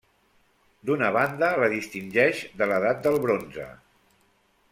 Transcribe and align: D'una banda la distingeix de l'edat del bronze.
D'una 0.89 1.09
banda 1.17 1.49
la 1.65 1.69
distingeix 1.75 2.43
de 2.63 2.69
l'edat 2.73 3.07
del 3.09 3.19
bronze. 3.27 3.69